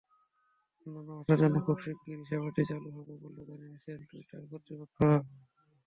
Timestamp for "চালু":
2.69-2.89